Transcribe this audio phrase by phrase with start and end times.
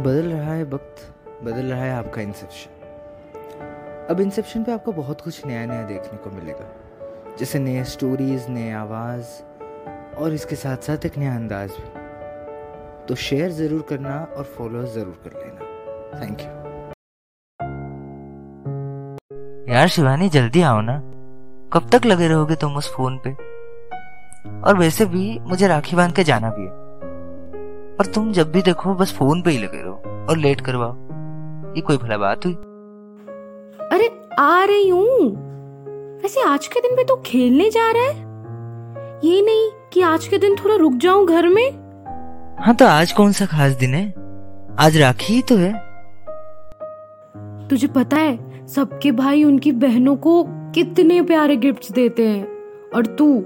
[0.00, 2.70] बदल रहा है वक्त, बदल रहा है आपका इंसेप्शन
[4.10, 6.66] अब इंसेप्शन पे आपको बहुत कुछ नया नया देखने को मिलेगा.
[7.38, 9.26] जैसे नए स्टोरीज नए आवाज़,
[10.16, 12.00] और इसके साथ साथ एक नया अंदाज भी.
[13.06, 16.20] तो शेयर ज़रूर करना और फॉलो ज़रूर कर लेना.
[16.20, 16.48] थैंक यू
[19.74, 20.98] यार शिवानी, जल्दी आओ ना.
[21.72, 23.32] कब तक लगे रहोगे तुम उस फ़ोन पे?
[24.62, 26.81] और वैसे भी मुझे राखी बाँध के जाना भी है.
[28.00, 30.92] और तुम जब भी देखो बस फ़ोन पे ही लगे रहो और लेट करवाओ।
[31.74, 32.54] ये कोई भला बात हुई?
[33.92, 35.08] अरे आ रही हूँ।
[36.22, 38.30] वैसे आज के दिन पे तो खेलने जा रहा है।
[39.24, 41.70] ये नहीं कि आज के दिन थोड़ा रुक जाऊँ घर में?
[42.60, 44.14] हाँ तो आज कौन सा खास दिन है?
[44.78, 45.72] आज राखी ही तो है।
[47.68, 52.44] तुझे पता है सबके भाई उनकी बहनों को कितने प्यारे गिफ्ट्स देते हैं।
[52.94, 53.44] और तू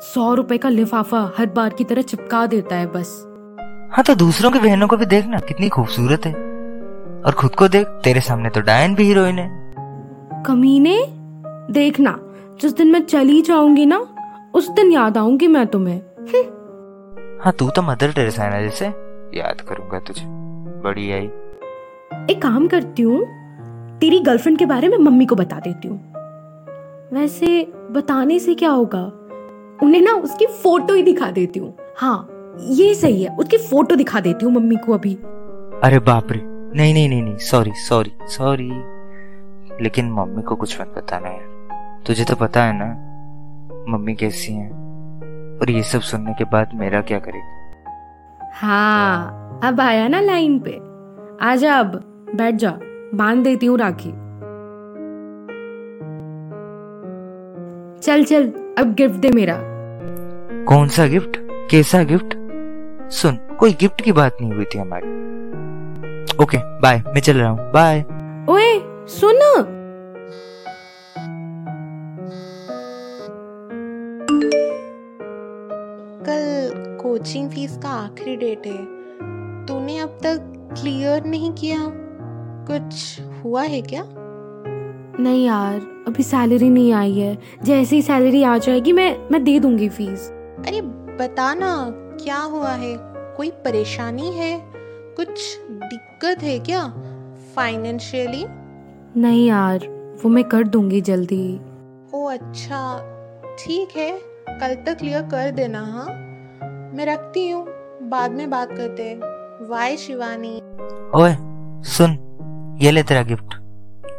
[0.00, 3.31] सौ रुपए का लिफाफा हर बार की तरह चिपका देता है बस।
[3.92, 6.32] हाँ तो दूसरों की बहनों को भी देखना कितनी खूबसूरत है।
[7.24, 9.48] और खुद को देख तेरे सामने तो डायन भी हीरोइन है।
[10.42, 11.06] कमीने
[11.72, 12.18] देखना
[12.60, 13.98] जिस दिन मैं चली जाऊँगी ना
[14.54, 16.42] उस दिन याद आऊँगी मैं तुम्हें। हम्म।
[17.44, 18.86] हाँ तू तो मदर टेरेसा है ना जैसे।
[19.38, 20.24] याद करूँगा तुझे।
[20.82, 21.26] बड़ी आई
[22.30, 23.20] एक काम करती हूँ
[23.98, 25.98] तेरी गर्लफ्रेंड के बारे में मम्मी को बता देती हूँ।
[27.12, 29.04] वैसे बताने से क्या होगा?
[29.82, 32.28] उन्हें ना उसकी फ़ोटो ही दिखा देती हूँ। हाँ
[32.60, 35.14] ये सही है उसकी फ़ोटो दिखा देती हूँ मम्मी को अभी।
[35.84, 36.40] अरे बाप रे।
[36.76, 38.70] नहीं नहीं नहीं नहीं सॉरी सॉरी सॉरी
[39.82, 42.86] लेकिन मम्मी को कुछ मत बताना यार। तुझे तो पता है ना
[43.92, 44.68] मम्मी कैसी है।
[45.60, 48.50] और ये सब सुनने के बाद मेरा क्या करेगी?
[48.54, 50.78] हाँ अब आया ना लाइन पे।
[51.46, 52.00] आजा अब
[52.34, 52.78] बैठ जा
[53.14, 54.10] बाँध देती हूँ राखी।
[58.00, 59.58] चल चल अब गिफ्ट दे मेरा।
[60.64, 61.36] कौन सा गिफ्ट
[61.70, 62.34] कैसा गिफ्ट
[63.12, 65.06] सुन कोई गिफ्ट की बात नहीं हुई थी हमारी।
[66.42, 68.00] ओके बाय मैं चल रहा हूँ। बाय
[68.50, 69.40] ओए सुन।
[76.26, 78.78] कल कोचिंग फ़ीस का आखिरी डेट है।
[79.66, 80.38] तूने अब तक
[80.80, 81.78] क्लियर नहीं किया।
[82.70, 84.04] कुछ हुआ है क्या?
[85.20, 89.58] नहीं यार अभी सैलरी नहीं आई है। जैसे ही सैलरी आ जाएगी मैं मैं दे
[89.60, 90.30] दूँगी फ़ीस
[90.68, 90.80] अरे
[91.18, 91.74] बता ना
[92.24, 93.11] क्या हुआ है?
[93.36, 94.60] कोई परेशानी है?
[95.16, 96.86] कुछ दिक्कत है क्या
[97.56, 98.44] फाइनेंशियली
[99.16, 99.86] नहीं यार
[100.22, 101.44] वो मैं कर दूँगी जल्दी।
[102.14, 102.80] ओ अच्छा
[103.58, 104.10] ठीक है
[104.50, 106.06] कल तक क्लियर कर देना हाँ?
[106.94, 107.66] मैं रखती हूँ
[108.08, 110.54] बाद में बात करते हैं। वाई शिवानी।
[111.14, 111.34] ओए
[111.88, 112.16] सुन
[112.82, 113.54] ये ले तेरा गिफ्ट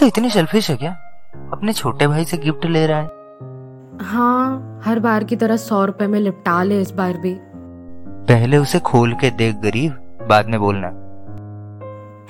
[0.00, 0.90] तो इतनी सेल्फिश है क्या?
[1.52, 3.14] अपने छोटे भाई से गिफ्ट ले रहा है।
[4.04, 7.32] हाँ हर बार की तरह सौ रुपए में लिपटा ले इस बार भी।
[8.28, 10.88] पहले उसे खोल के देख गरीब बाद में बोलना।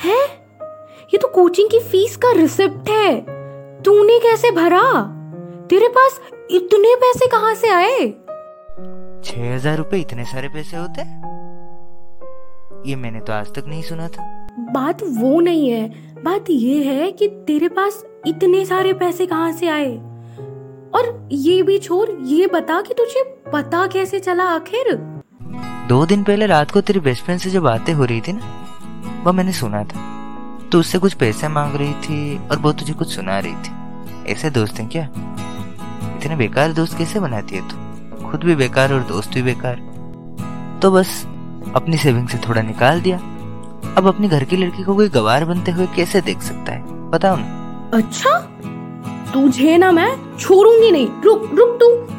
[0.03, 0.19] है?
[1.15, 3.21] ये तो कोचिंग की फ़ीस का रिसिप्ट है।
[3.83, 4.83] तूने कैसे भरा?
[5.71, 6.21] तेरे पास
[6.51, 8.09] इतने पैसे कहाँ से आए?
[9.25, 11.03] छह हज़ार रूपए इतने सारे पैसे होते?
[12.91, 14.29] ये मैंने तो आज तक नहीं सुना था।
[14.73, 15.89] बात वो नहीं है।
[16.23, 19.93] बात ये है कि तेरे पास इतने सारे पैसे कहाँ से आए?
[20.95, 25.16] और ये भी छोड़ ये बता कि तुझे पता कैसे चला आखिर?
[25.87, 28.67] दो दिन पहले रात को तेरी बेस्ट फ्रेंड से जो बातें हो रही थी ना,
[29.25, 30.01] वो मैंने सुना था।
[30.73, 33.71] तो उससे कुछ पैसे मांग रही थी और वो तुझे कुछ सुना रही थी।
[34.33, 35.05] ऐसे दोस्त हैं क्या?
[36.17, 37.77] इतने बेकार दोस्त कैसे बनाती है तू?
[38.31, 39.77] खुद भी बेकार और दोस्त भी बेकार।
[40.83, 41.27] तो बस
[41.75, 43.17] अपनी सेविंग से थोड़ा निकाल दिया।
[43.97, 47.11] अब अपनी घर की लड़की को कोई गवार बनते हुए कैसे देख सकता है?
[47.11, 48.39] बताओ ना। अच्छा?
[49.35, 52.16] तुझे ना मैं छोड़ूँगी नहीं। रुक रुक तू।